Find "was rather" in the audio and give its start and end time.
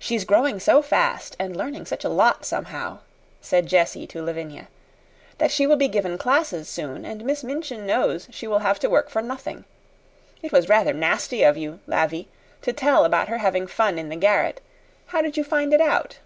10.50-10.92